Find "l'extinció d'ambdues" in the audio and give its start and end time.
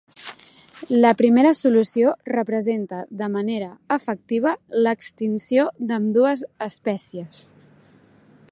4.87-6.43